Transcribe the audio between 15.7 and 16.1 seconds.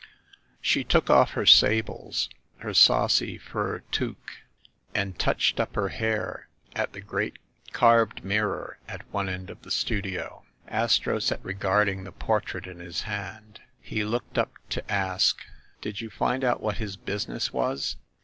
"Did you